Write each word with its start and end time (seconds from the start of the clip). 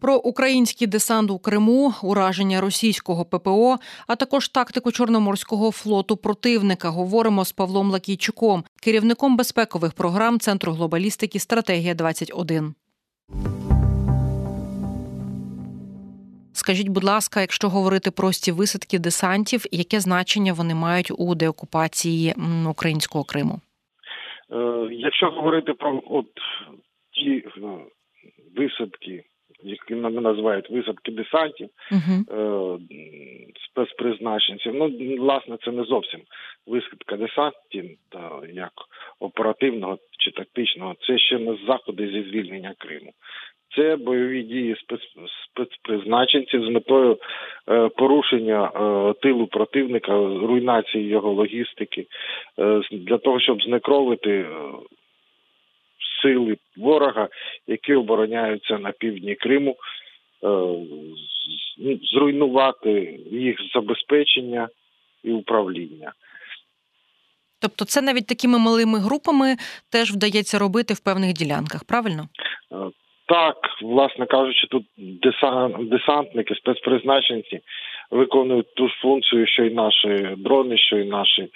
Про 0.00 0.16
український 0.16 0.86
десант 0.86 1.30
у 1.30 1.38
Криму, 1.38 1.92
ураження 2.02 2.60
російського 2.60 3.24
ППО, 3.24 3.76
а 4.06 4.16
також 4.16 4.48
тактику 4.48 4.92
Чорноморського 4.92 5.70
флоту 5.72 6.16
противника 6.16 6.88
говоримо 6.88 7.44
з 7.44 7.52
Павлом 7.52 7.90
Лакійчуком, 7.90 8.64
керівником 8.82 9.36
безпекових 9.36 9.92
програм 9.92 10.38
Центру 10.38 10.72
глобалістики 10.72 11.38
Стратегія 11.38 11.94
21 11.94 12.74
Скажіть, 16.52 16.88
будь 16.88 17.04
ласка, 17.04 17.40
якщо 17.40 17.68
говорити 17.68 18.10
про 18.10 18.32
ці 18.32 18.52
висадки 18.52 18.98
десантів, 18.98 19.64
яке 19.72 20.00
значення 20.00 20.52
вони 20.52 20.74
мають 20.74 21.12
у 21.18 21.34
деокупації 21.34 22.34
українського 22.70 23.24
Криму? 23.24 23.60
Е, 24.52 24.88
якщо 24.90 25.26
говорити 25.26 25.72
про 25.72 26.02
от 26.10 26.30
ті 27.12 27.30
е, 27.30 27.50
висадки 28.56 29.24
які 29.62 29.94
називають 29.94 30.70
висадки 30.70 31.12
десантів 31.12 31.68
uh-huh. 31.92 32.78
спецпризначенців. 33.70 34.74
Ну, 34.74 34.92
власне, 35.18 35.56
це 35.64 35.72
не 35.72 35.84
зовсім 35.84 36.20
висадка 36.66 37.16
десантів, 37.16 37.98
та 38.08 38.40
як 38.52 38.72
оперативного 39.20 39.98
чи 40.18 40.30
тактичного. 40.30 40.94
Це 41.06 41.18
ще 41.18 41.38
не 41.38 41.56
заходи 41.66 42.06
зі 42.06 42.22
звільнення 42.30 42.74
Криму. 42.78 43.12
Це 43.76 43.96
бойові 43.96 44.42
дії 44.42 44.76
спец... 44.76 45.00
спецпризначенців 45.44 46.64
з 46.64 46.68
метою 46.68 47.18
е, 47.68 47.88
порушення 47.88 48.64
е, 48.64 49.14
тилу 49.22 49.46
противника, 49.46 50.12
руйнації 50.18 51.08
його 51.08 51.32
логістики, 51.32 52.06
для 52.92 53.18
того, 53.18 53.40
щоб 53.40 53.62
знекровити 53.62 54.46
сили 56.26 56.56
ворога, 56.76 57.28
які 57.66 57.94
обороняються 57.94 58.78
на 58.78 58.92
півдні 58.92 59.34
Криму, 59.34 59.70
е, 59.70 59.76
ну, 61.78 61.98
зруйнувати 62.02 63.20
їх 63.30 63.56
забезпечення 63.74 64.68
і 65.24 65.32
управління. 65.32 66.12
Тобто, 67.60 67.84
це 67.84 68.02
навіть 68.02 68.26
такими 68.26 68.58
малими 68.58 68.98
групами 68.98 69.56
теж 69.92 70.12
вдається 70.12 70.58
робити 70.58 70.94
в 70.94 71.00
певних 71.00 71.32
ділянках, 71.32 71.84
правильно? 71.84 72.28
Е, 72.72 72.76
так, 73.28 73.56
власне 73.82 74.26
кажучи, 74.26 74.66
тут 74.66 74.84
десантники, 75.90 76.54
спецпризначенці 76.54 77.60
виконують 78.10 78.74
ту 78.74 78.88
ж 78.88 78.94
функцію, 79.02 79.46
що 79.46 79.64
й 79.64 79.70
наші 79.70 80.34
дрони, 80.36 80.78
що 80.78 80.96
й 80.96 81.04
наші 81.04 81.42
е, 81.42 81.50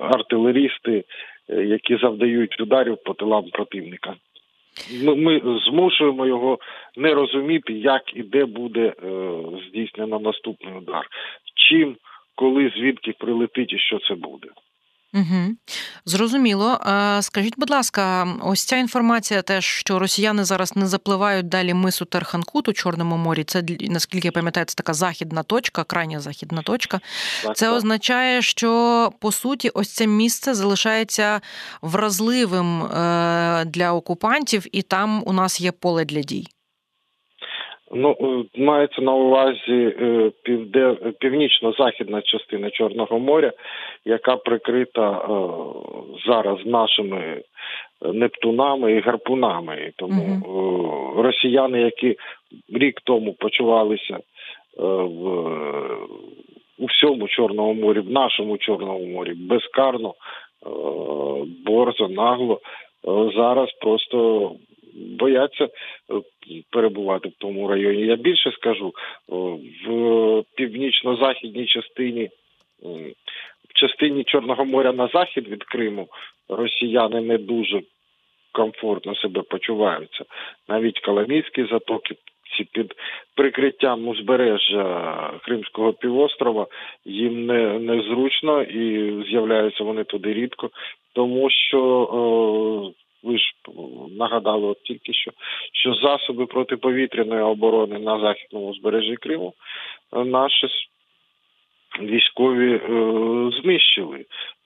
артилерісти, 0.00 1.04
які 1.48 1.96
завдають 1.96 2.60
ударів 2.60 2.98
по 3.04 3.14
тилам 3.14 3.44
противника. 3.52 4.14
Ми, 5.02 5.14
ми 5.14 5.60
змушуємо 5.66 6.26
його 6.26 6.58
не 6.96 7.14
розуміти, 7.14 7.72
як 7.72 8.16
і 8.16 8.22
де 8.22 8.44
буде 8.44 8.80
е, 8.80 8.92
здійснено 9.68 10.18
наступний 10.18 10.74
удар, 10.74 11.06
чим, 11.54 11.96
коли, 12.34 12.72
звідки 12.76 13.14
прилетить 13.18 13.72
і 13.72 13.78
що 13.78 13.98
це 13.98 14.14
буде. 14.14 14.48
Угу. 15.14 15.56
Зрозуміло. 16.04 16.80
Скажіть, 17.20 17.54
будь 17.56 17.70
ласка, 17.70 18.28
ось 18.42 18.64
ця 18.64 18.76
інформація, 18.76 19.42
теж 19.42 19.64
що 19.64 19.98
росіяни 19.98 20.44
зараз 20.44 20.76
не 20.76 20.86
запливають 20.86 21.48
далі 21.48 21.74
мису 21.74 22.04
Терханкут 22.04 22.68
у 22.68 22.72
Чорному 22.72 23.16
морі. 23.16 23.44
Це 23.44 23.62
наскільки 23.80 24.28
я 24.28 24.32
пам'ятаю, 24.32 24.66
це 24.66 24.74
така 24.74 24.94
західна 24.94 25.42
точка, 25.42 25.84
крайня 25.84 26.20
західна 26.20 26.62
точка. 26.62 27.00
Це 27.54 27.70
означає, 27.70 28.42
що 28.42 29.12
по 29.18 29.32
суті, 29.32 29.68
ось 29.68 29.90
це 29.90 30.06
місце 30.06 30.54
залишається 30.54 31.40
вразливим 31.82 32.82
е, 32.82 33.64
для 33.64 33.92
окупантів, 33.92 34.66
і 34.72 34.82
там 34.82 35.22
у 35.26 35.32
нас 35.32 35.60
є 35.60 35.72
поле 35.72 36.04
для 36.04 36.20
дій. 36.20 36.48
Ну, 37.92 38.16
е, 38.20 38.60
мається 38.60 39.02
на 39.02 39.14
увазі 39.14 39.94
е, 40.00 40.30
півде... 40.42 40.96
північно-західна 41.20 42.22
частина 42.22 42.70
Чорного 42.70 43.18
моря, 43.18 43.52
яка 44.04 44.36
прикрита 44.36 45.10
е, 45.10 45.26
зараз 46.26 46.58
нашими 46.66 47.42
нептунами 48.12 48.92
і 48.92 49.00
гарпунами. 49.00 49.92
Тому 49.96 50.22
mm-hmm. 50.22 51.22
росіяни, 51.22 51.80
які 51.80 52.16
рік 52.72 53.00
тому 53.04 53.32
почувалися 53.32 54.18
в 54.76 55.54
у 56.78 56.86
всьому 56.86 57.28
Чорному 57.28 57.74
морі, 57.74 58.00
в 58.00 58.10
нашому 58.10 58.58
Чорному 58.58 59.06
морі, 59.06 59.34
безкарно, 59.34 60.14
борзо, 61.66 62.08
нагло, 62.08 62.60
зараз 63.36 63.72
просто 63.80 64.50
бояться 64.94 65.64
е, 65.64 65.68
перебувати 66.70 67.28
в 67.28 67.32
тому 67.38 67.68
районі. 67.68 68.02
Я 68.02 68.16
більше 68.16 68.52
скажу 68.52 68.92
в 69.86 70.44
північно-західній 70.56 71.66
частині. 71.66 72.30
В 73.68 73.74
частині 73.74 74.24
Чорного 74.24 74.64
моря 74.64 74.92
на 74.92 75.08
захід 75.08 75.48
від 75.48 75.64
Криму 75.64 76.08
росіяни 76.48 77.20
не 77.20 77.38
дуже 77.38 77.82
комфортно 78.52 79.14
себе 79.14 79.42
почуваються. 79.42 80.24
Навіть 80.68 81.00
Каламійські 81.00 81.64
затоки 81.70 82.14
під 82.72 82.94
прикриттям 83.36 84.08
узбережжя 84.08 85.30
Кримського 85.44 85.92
півострова 85.92 86.66
їм 87.04 87.46
не 87.46 87.78
незручно 87.78 88.62
і 88.62 89.12
з'являються 89.24 89.84
вони 89.84 90.04
туди 90.04 90.34
рідко, 90.34 90.70
тому 91.14 91.50
що 91.50 91.80
о, 92.12 92.92
ви 93.24 93.38
ж 93.38 93.44
нагадали 94.18 94.66
от 94.66 94.82
тільки 94.82 95.12
що, 95.12 95.30
що 95.72 95.94
засоби 95.94 96.46
протиповітряної 96.46 97.42
оборони 97.42 97.98
на 97.98 98.20
західному 98.20 98.66
узбережжі 98.66 99.16
Криму 99.16 99.54
е, 100.12 100.24
наші 100.24 100.66
військові 102.00 102.74
е, 102.74 102.80
знищили. 103.62 104.24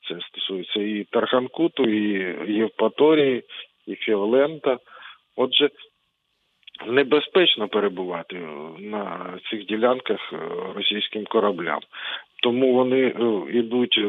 Це 0.08 0.20
стосується 0.28 0.80
і 0.80 1.04
Тарханкуту, 1.04 1.84
і 1.84 2.52
Євпаторії, 2.52 3.42
і 3.86 3.94
Фіолента. 3.94 4.78
Отже, 5.36 5.70
небезпечно 6.86 7.68
перебувати 7.68 8.36
на 8.78 9.34
цих 9.50 9.66
ділянках 9.66 10.32
е, 10.32 10.36
російським 10.74 11.24
кораблям, 11.24 11.80
тому 12.42 12.74
вони 12.74 13.14
йдуть 13.52 14.00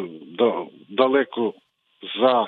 далеко 0.89 1.53
за 2.19 2.47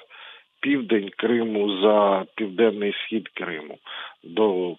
південь 0.61 1.09
Криму 1.17 1.81
за 1.81 2.25
південний 2.35 2.93
схід 2.93 3.29
Криму 3.29 3.77
до 4.23 4.75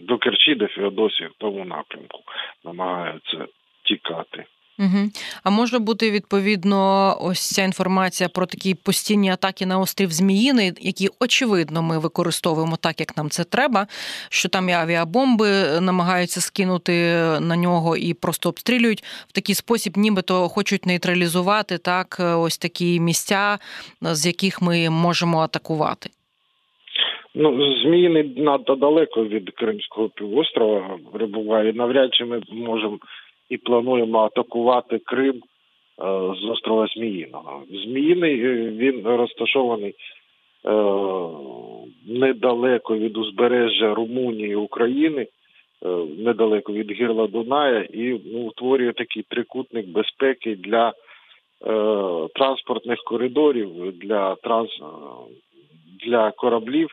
до 0.00 0.18
Керчі, 0.18 0.54
до 0.54 0.66
Феодосії 0.66 1.28
в 1.28 1.32
тому 1.38 1.64
напрямку 1.64 2.22
намагаються 2.64 3.46
тікати. 3.82 4.44
Угу. 4.78 5.10
А 5.44 5.50
може 5.50 5.78
бути 5.78 6.10
відповідно 6.10 7.16
ось 7.20 7.54
ця 7.54 7.62
інформація 7.62 8.28
про 8.28 8.46
такі 8.46 8.74
постійні 8.74 9.30
атаки 9.30 9.66
на 9.66 9.78
острів 9.78 10.10
Зміїний, 10.10 10.72
які 10.80 11.08
очевидно 11.20 11.82
ми 11.82 11.98
використовуємо 11.98 12.76
так, 12.76 13.00
як 13.00 13.16
нам 13.16 13.30
це 13.30 13.44
треба. 13.44 13.86
Що 14.30 14.48
там 14.48 14.68
і 14.68 14.72
авіабомби 14.72 15.80
намагаються 15.80 16.40
скинути 16.40 16.92
на 17.40 17.56
нього 17.56 17.96
і 17.96 18.14
просто 18.14 18.48
обстрілюють 18.48 19.04
в 19.28 19.32
такий 19.32 19.54
спосіб, 19.54 19.92
нібито 19.96 20.48
хочуть 20.48 20.86
нейтралізувати 20.86 21.78
так, 21.78 22.16
ось 22.20 22.58
такі 22.58 23.00
місця, 23.00 23.58
з 24.02 24.26
яких 24.26 24.62
ми 24.62 24.90
можемо 24.90 25.38
атакувати. 25.38 26.10
Ну, 27.34 27.76
Зміїний 27.82 28.34
надто 28.36 28.74
далеко 28.74 29.24
від 29.24 29.50
Кримського 29.50 30.08
півострова 30.08 30.98
перебуває. 31.12 31.72
Навряд 31.72 32.14
чи 32.14 32.24
ми 32.24 32.40
можемо 32.52 32.98
і 33.48 33.56
плануємо 33.56 34.18
атакувати 34.18 34.98
Крим 34.98 35.34
е, 35.36 35.42
з 36.42 36.44
острова 36.44 36.86
Зміїного. 36.86 37.62
Зміїний 37.70 38.44
е, 38.44 38.70
він 38.70 39.02
розташований 39.04 39.94
е, 39.94 40.70
недалеко 42.06 42.98
від 42.98 43.16
узбережжя 43.16 43.94
Румунії 43.94 44.56
України, 44.56 45.26
недалеко 46.18 46.72
від 46.72 46.90
гірла 46.90 47.26
Дуная, 47.26 47.80
і 47.80 48.20
ну, 48.32 48.38
утворює 48.38 48.92
такий 48.92 49.22
трикутник 49.28 49.88
безпеки 49.88 50.56
для 50.56 50.92
транспортних 52.34 52.98
коридорів, 53.04 53.98
для 53.98 54.34
транс 54.34 54.80
для 56.06 56.30
кораблів 56.30 56.88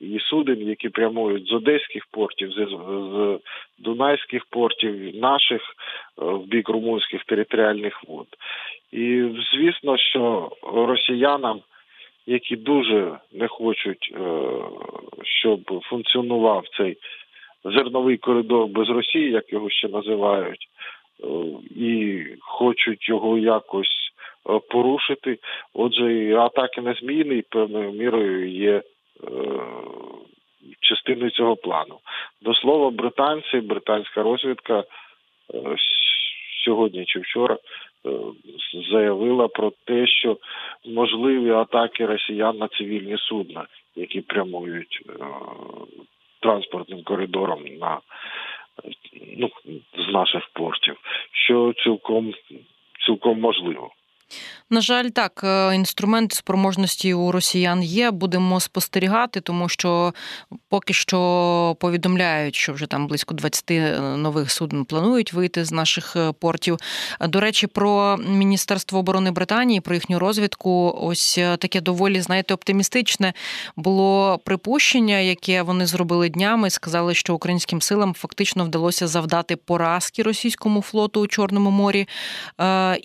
і 0.00 0.18
суден, 0.20 0.68
які 0.68 0.88
прямують 0.88 1.46
з 1.46 1.52
одеських 1.52 2.06
портів, 2.10 2.52
з, 2.52 3.38
дунайських 3.78 4.44
портів, 4.44 5.16
наших 5.16 5.62
е, 5.62 6.24
в 6.24 6.46
бік 6.46 6.68
румунських 6.68 7.24
територіальних 7.24 8.04
вод. 8.08 8.26
І 8.92 9.24
звісно, 9.52 9.98
що 9.98 10.50
росіянам, 10.62 11.60
які 12.26 12.56
дуже 12.56 13.18
не 13.32 13.48
хочуть, 13.48 14.12
е, 14.14 14.20
щоб 15.22 15.60
функціонував 15.84 16.64
цей 16.76 16.96
зерновий 17.64 18.16
коридор 18.16 18.66
без 18.66 18.88
Росії, 18.88 19.30
як 19.30 19.52
його 19.52 19.70
ще 19.70 19.88
називають, 19.88 20.68
е, 21.20 21.26
і 21.76 22.24
хочуть 22.40 23.08
його 23.08 23.38
якось 23.38 24.12
порушити. 24.70 25.38
Отже, 25.74 26.14
і 26.14 26.32
атаки 26.32 26.80
на 26.80 26.94
зміни 26.94 27.42
певною 27.50 27.92
мірою 27.92 28.50
є 28.50 28.82
частиною 30.80 31.30
цього 31.30 31.56
плану. 31.56 31.98
До 32.42 32.54
слова, 32.54 32.90
британці, 32.90 33.60
британська 33.60 34.22
розвідка 34.22 34.84
сьогодні 36.64 37.04
чи 37.04 37.20
вчора 37.20 37.58
заявила 38.90 39.48
про 39.48 39.72
те, 39.84 40.06
що 40.06 40.36
можливі 40.84 41.50
атаки 41.50 42.06
росіян 42.06 42.56
на 42.56 42.68
цивільні 42.68 43.16
судна, 43.18 43.66
які 43.96 44.20
прямують 44.20 45.02
транспортним 46.40 47.02
коридором 47.02 47.64
на 47.80 48.00
ну, 49.36 49.50
з 50.08 50.12
наших 50.12 50.48
портів, 50.52 50.96
що 51.32 51.72
цілком 51.84 52.34
цілком 53.06 53.40
можливо. 53.40 53.90
На 54.70 54.80
жаль, 54.80 55.08
так, 55.08 55.40
е, 55.44 55.74
інструмент 55.74 56.32
спроможності 56.32 57.14
у 57.14 57.32
росіян 57.32 57.82
є. 57.82 58.10
Будемо 58.10 58.60
спостерігати, 58.60 59.40
тому 59.40 59.68
що 59.68 60.14
поки 60.68 60.92
що 60.92 61.76
повідомляють, 61.80 62.54
що 62.54 62.72
вже 62.72 62.86
там 62.86 63.06
близько 63.06 63.34
20 63.34 63.70
е, 63.70 64.00
нових 64.00 64.50
суден 64.50 64.84
планують 64.84 65.32
вийти 65.32 65.64
з 65.64 65.72
наших 65.72 66.16
е, 66.16 66.32
портів. 66.32 66.78
До 67.20 67.40
речі, 67.40 67.66
про 67.66 68.16
Міністерство 68.16 68.98
оборони 68.98 69.30
Британії, 69.30 69.80
про 69.80 69.94
їхню 69.94 70.18
розвідку, 70.18 70.98
ось 71.02 71.34
таке 71.34 71.80
доволі, 71.80 72.20
знаєте, 72.20 72.54
оптимістичне 72.54 73.32
було 73.76 74.38
припущення, 74.44 75.18
яке 75.18 75.62
вони 75.62 75.86
зробили 75.86 76.28
днями. 76.28 76.70
Сказали, 76.70 77.14
що 77.14 77.34
українським 77.34 77.82
силам 77.82 78.14
фактично 78.14 78.64
вдалося 78.64 79.06
завдати 79.06 79.56
поразки 79.56 80.22
російському 80.22 80.82
флоту 80.82 81.20
у 81.20 81.26
Чорному 81.26 81.70
морі. 81.70 82.08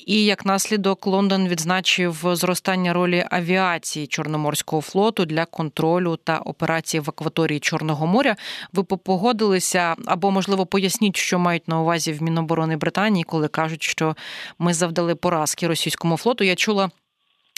І 0.06 0.26
як 0.26 0.46
наслідок 0.46 1.11
Лондон 1.12 1.48
відзначив 1.48 2.26
зростання 2.34 2.94
ролі 2.94 3.26
авіації 3.32 4.08
Чорноморського 4.08 4.82
флоту 4.82 5.26
для 5.26 5.46
контролю 5.46 6.18
та 6.24 6.38
операції 6.38 7.02
в 7.02 7.10
акваторії 7.10 7.60
Чорного 7.60 8.08
моря. 8.08 8.36
Ви 8.74 8.84
погодилися 8.84 9.96
або, 10.06 10.32
можливо, 10.32 10.66
поясніть, 10.66 11.18
що 11.18 11.40
мають 11.40 11.68
на 11.68 11.82
увазі 11.82 12.14
в 12.14 12.24
Міноборони 12.24 12.78
Британії, 12.78 13.24
коли 13.24 13.48
кажуть, 13.48 13.84
що 13.84 14.16
ми 14.60 14.74
завдали 14.74 15.16
поразки 15.16 15.68
російському 15.68 16.18
флоту. 16.18 16.44
Я 16.44 16.56
чула. 16.56 16.90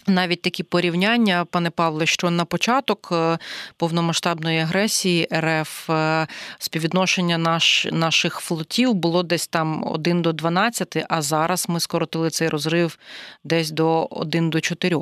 Навіть 0.07 0.41
такі 0.41 0.63
порівняння, 0.63 1.45
пане 1.53 1.69
Павле, 1.77 2.05
що 2.05 2.29
на 2.29 2.45
початок 2.45 3.09
е, 3.11 3.37
повномасштабної 3.79 4.59
агресії 4.59 5.27
РФ 5.33 5.89
е, 5.89 6.27
співвідношення 6.59 7.37
наш, 7.37 7.87
наших 7.91 8.39
флотів 8.39 8.93
було 8.93 9.23
десь 9.23 9.47
там 9.47 9.83
1 9.87 10.21
до 10.21 10.33
12, 10.33 11.05
а 11.09 11.21
зараз 11.21 11.69
ми 11.69 11.79
скоротили 11.79 12.29
цей 12.29 12.49
розрив 12.49 12.97
десь 13.43 13.71
до 13.71 14.07
1 14.11 14.49
до 14.49 14.61
4. 14.61 14.95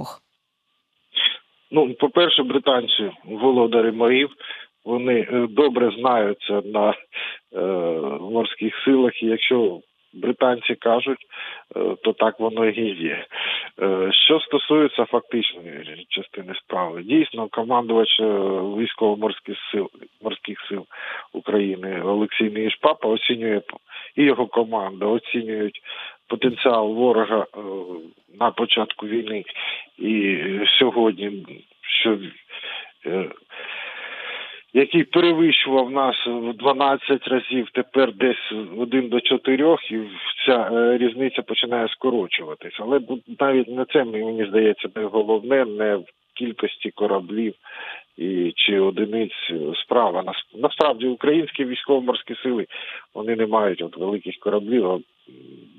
Ну, 1.71 1.93
по-перше, 1.93 2.43
британці 2.43 3.11
володарі 3.25 3.91
морів, 3.91 4.29
вони 4.85 5.19
е, 5.19 5.47
добре 5.49 5.91
знаються 5.99 6.61
на 6.65 6.89
е, 6.89 6.95
морських 8.21 8.73
силах. 8.85 9.23
І 9.23 9.25
якщо 9.25 9.79
британці 10.13 10.75
кажуть, 10.75 11.25
то 12.03 12.13
так 12.13 12.39
воно 12.39 12.65
і 12.65 13.03
є. 13.03 13.25
Е, 13.79 14.09
що 14.11 14.39
стосується 14.39 15.05
фактичної 15.05 16.05
частини 16.09 16.53
справи, 16.55 17.03
дійсно, 17.03 17.47
командувач 17.47 18.19
е, 18.19 18.23
військово-морських 18.77 19.57
сил 19.71 19.89
морських 20.21 20.59
сил 20.69 20.85
України 21.33 22.01
Олексій 22.01 22.51
Ніжпапа 22.51 23.07
оцінює 23.07 23.61
і 24.15 24.23
його 24.23 24.47
команда 24.47 25.05
оцінюють 25.05 25.81
потенціал 26.27 26.93
ворога 26.93 27.45
на 28.39 28.51
початку 28.51 29.07
війни. 29.07 29.43
І 29.97 30.39
сьогодні, 30.79 31.45
що 31.81 32.17
який 34.73 35.03
перевищував 35.03 35.91
нас 35.91 36.15
в 36.27 36.53
12 36.53 37.27
разів, 37.27 37.69
тепер 37.73 38.13
десь 38.13 38.53
один 38.77 39.09
до 39.09 39.21
чотирьох, 39.21 39.91
і 39.91 39.99
ця 40.45 40.69
е, 40.73 40.97
різниця 40.97 41.41
починає 41.41 41.87
скорочуватися. 41.87 42.77
Але 42.79 42.99
навіть 43.39 43.67
на 43.67 43.85
це 43.85 44.03
мені 44.03 44.45
здається 44.45 44.89
не 44.95 45.03
головне, 45.05 45.65
не 45.65 45.95
в 45.95 46.05
кількості 46.35 46.91
кораблів 46.91 47.53
і 48.17 48.53
чи 48.55 48.79
одиниць 48.79 49.51
справа. 49.83 50.33
Насправді 50.55 51.07
українські 51.07 51.65
військово-морські 51.65 52.35
сили 52.43 52.67
вони 53.13 53.35
не 53.35 53.45
мають 53.45 53.81
от 53.81 53.97
великих 53.97 54.39
кораблів, 54.39 54.91
а 54.91 54.99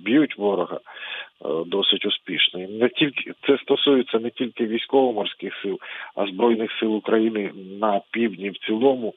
б'ють 0.05 0.38
ворога 0.38 0.76
е, 0.76 1.49
досить 1.67 2.06
успішно. 2.06 2.62
І 2.62 2.67
не 2.67 2.88
тільки 2.88 3.32
це 3.46 3.58
стосується 3.58 4.19
не 4.19 4.31
тільки 4.31 4.67
військово-морських 4.67 5.55
сил, 5.62 5.79
а 6.14 6.26
збройних 6.26 6.73
сил 6.81 6.96
України 6.96 7.50
на 7.81 8.00
півдні 8.11 8.50
в 8.50 8.58
цілому, 8.58 9.14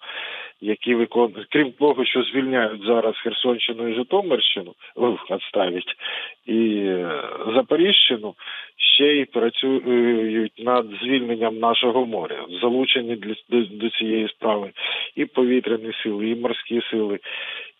які 0.61 0.95
виконують, 0.95 1.47
крім 1.49 1.71
того, 1.71 2.05
що 2.05 2.23
звільняють 2.23 2.83
зараз 2.85 3.15
Херсонщину 3.15 3.87
і 3.87 3.93
Житомирщину, 3.93 4.73
відставить, 4.95 5.95
і 6.45 6.77
е, 6.77 7.21
Запоріжщину, 7.55 8.33
ще 8.77 9.07
й 9.07 9.25
працюють 9.25 10.63
над 10.65 10.85
звільненням 11.01 11.59
нашого 11.59 12.05
моря, 12.05 12.45
залучені 12.61 13.04
для 13.05 13.35
до, 13.49 13.65
до 13.65 13.89
цієї 13.89 14.27
справи 14.27 14.71
і 15.15 15.25
повітряні 15.25 15.93
сили, 16.03 16.29
і 16.29 16.35
морські 16.35 16.81
сили, 16.91 17.19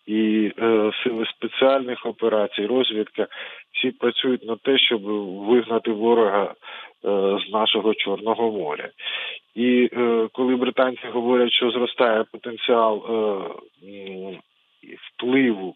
і 0.06 0.52
е, 0.58 0.92
сили 1.04 1.26
спеціальних 1.26 2.06
операцій, 2.06 2.66
розвідка 2.66 3.26
всі 3.72 3.90
працюють 3.90 4.44
на 4.44 4.56
те, 4.56 4.78
щоб 4.78 5.02
вигнати 5.46 5.90
ворога 5.90 6.44
е, 6.44 6.54
з 7.46 7.52
нашого 7.52 7.94
Чорного 7.94 8.52
моря. 8.52 8.88
І 9.54 9.90
е, 9.92 10.28
коли 10.32 10.56
британці 10.56 11.06
говорять, 11.12 11.52
що 11.52 11.70
зростає 11.70 12.24
потенціал 12.32 12.96
е, 12.96 14.38
впливу 14.96 15.74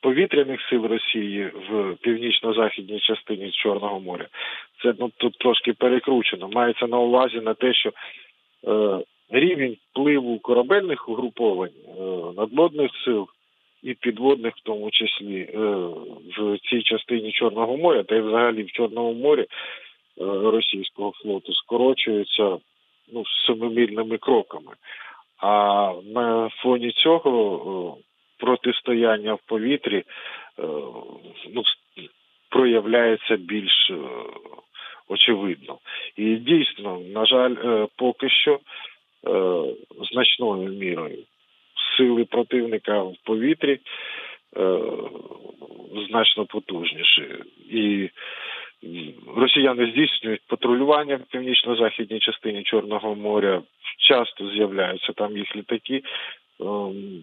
повітряних 0.00 0.60
сил 0.70 0.84
Росії 0.86 1.52
в 1.70 1.96
північно-західній 2.02 3.00
частині 3.00 3.50
Чорного 3.50 4.00
моря, 4.00 4.26
це 4.82 4.94
ну 4.98 5.10
тут 5.16 5.38
трошки 5.38 5.72
перекручено. 5.72 6.48
Мається 6.48 6.86
на 6.86 6.98
увазі 6.98 7.40
на 7.40 7.54
те, 7.54 7.74
що 7.74 7.92
рівень 9.30 9.76
впливу 9.90 10.38
корабельних 10.38 11.08
угруповань 11.08 11.70
е, 11.88 12.00
надмодних 12.36 12.90
сил 13.04 13.28
і 13.82 13.94
підводних, 13.94 14.56
в 14.56 14.60
тому 14.62 14.90
числі 14.90 15.40
е, 15.40 15.58
в 16.38 16.58
цій 16.58 16.82
частині 16.82 17.32
Чорного 17.32 17.76
моря, 17.76 18.02
та 18.02 18.14
й 18.14 18.20
взагалі 18.20 18.62
в 18.62 18.72
Чорному 18.72 19.12
морі 19.12 19.42
е, 19.42 19.46
російського 20.26 21.12
флоту 21.22 21.54
скорочується 21.54 22.58
ну, 23.12 23.24
семимільними 23.46 24.18
кроками. 24.18 24.72
А 25.38 25.92
на 26.04 26.48
фоні 26.48 26.90
цього 26.90 27.96
протистояння 28.38 29.34
в 29.34 29.40
повітрі 29.46 30.02
ну, 31.54 31.62
проявляється 32.48 33.36
більш 33.36 33.92
очевидно. 35.10 35.78
І 36.16 36.36
дійсно, 36.36 37.00
на 37.14 37.26
жаль, 37.26 37.86
поки 37.96 38.28
що 38.30 38.60
значною 40.12 40.68
мірою 40.68 41.18
сили 41.96 42.24
противника 42.24 43.02
в 43.02 43.16
повітрі 43.24 43.72
е, 43.72 44.78
значно 46.08 46.46
потужніші. 46.46 47.26
І 47.70 48.10
росіяни 49.36 49.90
здійснюють 49.90 50.42
патрулювання 50.46 51.16
в 51.16 51.32
північно-західній 51.32 52.20
частині 52.20 52.62
Чорного 52.62 53.14
моря. 53.14 53.62
Часто 54.08 54.50
з'являються 54.50 55.12
там 55.12 55.36
їх 55.36 55.56
літаки. 55.56 56.02
Ем, 56.60 57.22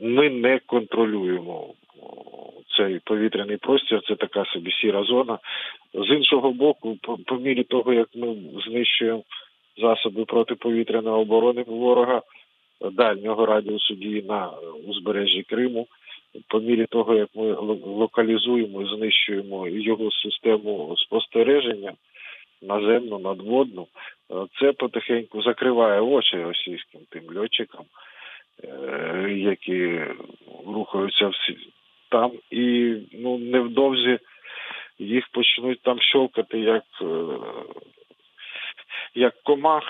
ми 0.00 0.30
не 0.30 0.58
контролюємо 0.66 1.74
цей 2.76 3.00
повітряний 3.04 3.56
простір, 3.56 4.00
це 4.08 4.14
така 4.14 4.44
собі 4.44 4.72
сіра 4.72 5.04
зона. 5.04 5.38
З 5.94 6.10
іншого 6.14 6.50
боку, 6.52 6.98
по, 7.02 7.18
по 7.26 7.36
мірі 7.36 7.64
того, 7.64 7.92
як 7.92 8.08
ми 8.14 8.36
знищуємо 8.66 9.22
засоби 9.76 10.24
протиповітряної 10.24 11.16
оборони 11.16 11.64
ворога, 11.66 12.22
дальнього 12.92 13.46
радіусу 13.46 13.94
дії 13.94 14.22
на 14.22 14.50
узбережжі 14.86 15.42
Криму. 15.42 15.86
По 16.48 16.60
мірі 16.60 16.86
того, 16.90 17.14
як 17.14 17.28
ми 17.34 17.52
локалізуємо 17.86 18.82
і 18.82 18.96
знищуємо 18.96 19.68
його 19.68 20.10
систему 20.10 20.94
спостереження 20.96 21.92
наземну, 22.62 23.18
надводну, 23.18 23.86
це 24.60 24.72
потихеньку 24.72 25.42
закриває 25.42 26.00
очі 26.00 26.36
російським 26.36 27.00
тим 27.10 27.38
льотчикам, 27.38 27.84
е, 28.64 29.32
які 29.36 30.00
рухаються 30.66 31.28
всі 31.28 31.56
там, 32.12 32.32
і 32.50 32.94
ну 33.12 33.38
невдовзі 33.38 34.18
їх 34.98 35.28
почнуть 35.28 35.82
там 35.82 36.00
щовкати 36.00 36.58
як, 36.58 36.84
е, 37.02 37.06
як 39.14 39.42
комах. 39.42 39.84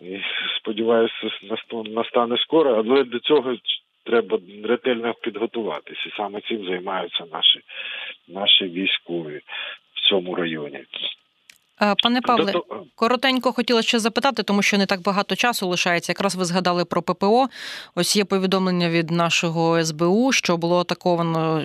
І 0.00 0.20
Сподіваюся, 0.56 1.14
настане 1.84 2.38
скоро, 2.38 2.74
але 2.74 3.04
до 3.04 3.18
цього 3.18 3.56
треба 4.04 4.38
ретельно 4.64 5.14
підготуватися. 5.14 6.10
Саме 6.16 6.40
цим 6.40 6.64
займаються 6.64 7.24
наші, 7.32 7.60
наші 8.28 8.64
військові 8.64 9.40
в 9.94 10.08
цьому 10.08 10.34
районі. 10.34 10.84
Е, 11.82 11.94
пане 12.02 12.20
Павле, 12.20 12.52
коротенько 12.94 13.52
хотіла 13.52 13.82
ще 13.82 13.98
запитати, 13.98 14.42
тому 14.42 14.62
що 14.62 14.78
не 14.78 14.86
так 14.86 15.02
багато 15.02 15.36
часу 15.36 15.68
лишається. 15.68 16.12
Якраз 16.12 16.34
ви 16.34 16.44
згадали 16.44 16.84
про 16.84 17.02
ППО. 17.02 17.48
Ось 17.94 18.16
є 18.16 18.24
повідомлення 18.24 18.88
від 18.88 19.10
нашого 19.10 19.84
СБУ, 19.84 20.32
що 20.32 20.56
було 20.56 20.80
атаковано 20.80 21.62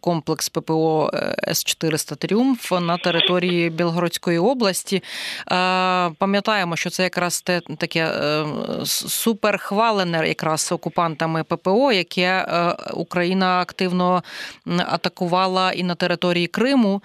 комплекс 0.00 0.48
ППО 0.48 1.10
е, 1.14 1.34
С-400 1.48 2.16
Тріумф 2.16 2.72
на 2.72 2.96
території 2.96 3.70
Білгородської 3.70 4.38
області. 4.38 4.96
Е, 4.96 5.02
пам'ятаємо, 6.18 6.76
що 6.76 6.90
це 6.90 7.02
якраз 7.02 7.42
те 7.42 7.60
таке 7.60 8.12
суперхвалене 8.84 10.28
якраз 10.28 10.72
окупантами 10.72 11.44
ППО, 11.44 11.92
яке 11.92 12.46
Україна 12.94 13.60
активно 13.60 14.22
атакувала 14.66 15.72
і 15.72 15.82
на 15.82 15.94
території 15.94 16.46
Криму. 16.46 17.02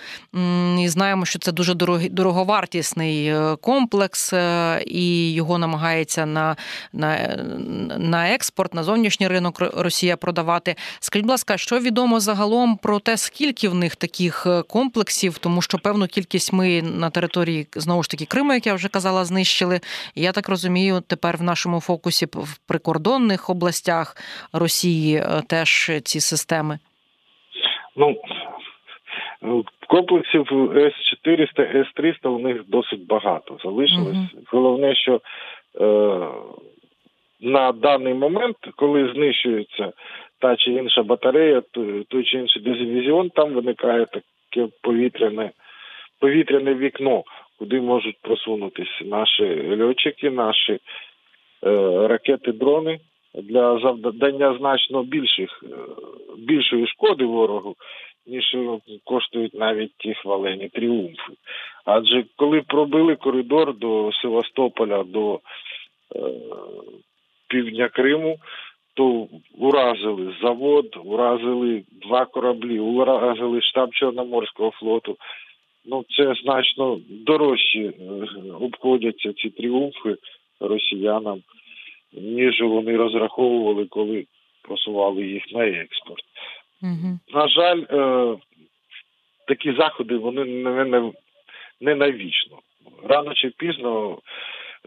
І 0.80 0.90
знаємо, 0.90 1.26
що 1.26 1.40
це 1.40 1.52
дуже 1.52 1.74
дорого 1.74 2.45
дороговартісний 2.46 3.28
е, 3.28 3.56
комплекс, 3.62 4.34
е, 4.34 4.84
і 4.86 5.34
його 5.34 5.58
намагається 5.58 6.26
на, 6.26 6.56
на, 6.94 7.38
на 7.98 8.30
експорт, 8.30 8.74
на 8.74 8.84
зовнішній 8.84 9.28
ринок 9.28 9.62
Росія 9.78 10.18
продавати. 10.18 10.76
Скажіть, 11.00 11.26
будь 11.26 11.32
ласка, 11.32 11.58
що 11.58 11.80
відомо 11.80 12.20
загалом 12.20 12.78
про 12.78 13.00
те, 13.00 13.18
скільки 13.18 13.70
в 13.70 13.76
них 13.76 13.96
таких 13.96 14.46
е, 14.48 14.62
комплексів, 14.62 15.38
тому 15.38 15.62
що 15.62 15.80
певну 15.80 16.08
кількість 16.08 16.54
ми 16.54 16.82
на 16.82 17.10
території 17.10 17.68
знову 17.76 18.04
ж 18.04 18.10
таки 18.10 18.26
Криму, 18.26 18.54
як 18.54 18.66
я 18.66 18.74
вже 18.74 18.88
казала, 18.88 19.26
знищили. 19.26 19.80
Я 20.16 20.32
так 20.32 20.50
розумію, 20.50 21.04
тепер 21.08 21.38
в 21.38 21.44
нашому 21.44 21.80
фокусі 21.82 22.26
в 22.26 22.58
прикордонних 22.68 23.50
областях 23.50 24.18
Росії 24.54 25.24
теж 25.48 25.92
ці 26.04 26.20
системи. 26.20 26.80
Ну 27.96 28.16
Комплексів 29.88 30.42
С-400, 30.76 31.78
С-300 31.82 32.28
у 32.28 32.40
них 32.40 32.64
досить 32.68 33.08
багато 33.08 33.58
залишилось. 33.64 34.16
Uh-huh. 34.16 34.44
Головне, 34.52 34.96
що 34.96 35.22
е, 35.82 36.18
на 37.42 37.72
даний 37.72 38.14
момент, 38.14 38.58
коли 38.76 39.12
знищується 39.14 39.94
та 40.40 40.56
чи 40.56 40.72
інша 40.72 41.04
батарея, 41.04 41.62
той 42.10 42.24
чи 42.24 42.38
інший 42.38 42.62
дивізіон, 42.62 43.30
там 43.30 43.54
виникає 43.54 44.06
таке 44.06 44.68
повітряне 44.82 45.52
повітряне 46.20 46.74
вікно, 46.74 47.24
куди 47.60 47.82
можуть 47.82 48.18
просунутися 48.22 49.06
наші 49.06 49.78
льотчики, 49.84 50.30
наші 50.30 50.74
е, 50.74 50.80
ракети, 52.08 52.52
дрони 52.52 53.00
для 53.34 53.80
завдання 53.80 54.58
значно 54.60 55.04
більших 55.04 55.64
е, 55.64 55.68
більшої 56.38 56.88
шкоди 56.88 57.26
ворогу, 57.26 57.76
ніж 58.28 58.56
коштують 59.04 59.54
навіть 59.54 59.92
ті 59.98 60.14
хвалені 60.14 60.70
тріумфи. 60.70 61.34
Адже 61.86 62.26
коли 62.36 62.62
пробили 62.62 63.16
коридор 63.16 63.78
до 63.78 64.12
Севастополя, 64.22 65.04
до 65.04 65.36
е, 65.36 65.40
півдня 67.48 67.90
Криму, 67.90 68.38
то 68.94 69.28
уразили 69.58 70.36
завод, 70.42 70.98
уразили 71.06 71.84
два 72.02 72.26
кораблі, 72.26 72.80
уразили 72.80 73.62
штаб 73.62 73.94
Чорноморського 73.94 74.72
флоту. 74.72 75.18
Ну, 75.86 76.06
це 76.18 76.34
значно 76.44 77.00
дорожче 77.10 77.80
е, 77.80 77.94
обходяться 78.62 79.34
ці 79.34 79.50
тріумфи 79.50 80.16
росіянам, 80.60 81.42
ніж 82.14 82.62
вони 82.62 82.98
розраховували, 82.98 83.86
коли 83.86 84.26
просували 84.62 85.28
їх 85.28 85.44
на 85.52 85.68
експорт. 85.68 86.24
Угу. 86.84 87.20
На 87.34 87.48
жаль, 87.48 87.82
е, 87.92 88.36
такі 89.48 89.74
заходи 89.74 90.18
вони 90.18 90.46
не, 90.46 90.86
не, 90.86 91.12
не 91.82 91.96
навічно. 91.96 92.60
Рано 93.04 93.34
чи 93.34 93.50
пізно 93.50 94.18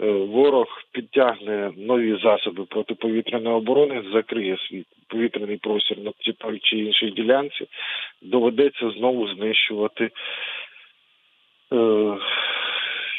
е, 0.03 0.11
ворог 0.11 0.67
підтягне 0.93 1.73
нові 1.77 2.19
засоби 2.23 2.65
протиповітряної 2.65 3.57
оборони, 3.57 4.03
закриє 4.13 4.57
свій 4.57 4.85
повітряний 5.09 5.57
простір 5.57 5.99
на 5.99 6.13
той 6.39 6.59
чи 6.63 6.79
іншій 6.79 7.11
ділянці, 7.11 7.67
доведеться 8.23 8.91
знову 8.91 9.29
знищувати 9.29 10.05
е, 10.05 10.11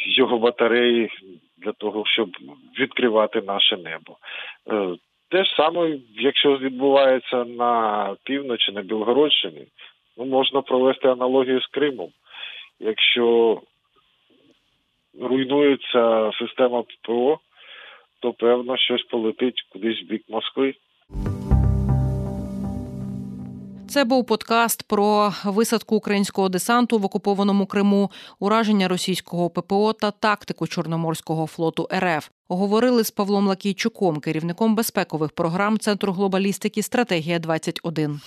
його 0.05 0.37
батареї 0.39 1.09
для 1.57 1.71
того, 1.71 2.03
щоб 2.05 2.29
відкривати 2.79 3.41
наше 3.41 3.77
небо. 3.77 4.17
Те 5.29 5.43
ж 5.43 5.53
саме, 5.57 5.97
якщо 6.11 6.57
відбувається 6.57 7.45
на 7.45 8.15
півночі, 8.23 8.71
на 8.71 8.81
Білгородщині, 8.81 9.67
ну 10.17 10.25
можна 10.25 10.61
провести 10.61 11.07
аналогію 11.07 11.61
з 11.61 11.67
Кримом. 11.67 12.09
Якщо 12.79 13.61
руйнується 15.21 16.31
система 16.39 16.83
ППО, 16.83 17.39
то 18.19 18.33
певно 18.33 18.77
щось 18.77 19.03
полетить 19.03 19.65
кудись 19.69 20.03
в 20.03 20.05
бік 20.05 20.23
Москви. 20.29 20.73
Це 23.99 24.05
був 24.05 24.25
подкаст 24.25 24.83
про 24.83 25.33
висадку 25.45 25.95
українського 25.95 26.49
десанту 26.49 26.99
в 26.99 27.05
окупованому 27.05 27.65
Криму, 27.65 28.11
ураження 28.39 28.87
російського 28.87 29.49
ППО 29.49 29.93
та 29.93 30.11
тактику 30.11 30.67
Чорноморського 30.67 31.47
флоту 31.47 31.87
РФ. 31.93 32.29
Говорили 32.47 33.03
з 33.03 33.11
Павлом 33.11 33.47
Лакійчуком, 33.47 34.19
керівником 34.19 34.75
безпекових 34.75 35.31
програм 35.31 35.79
Центру 35.79 36.13
глобалістики 36.13 36.83
Стратегія 36.83 37.39
21 37.39 38.21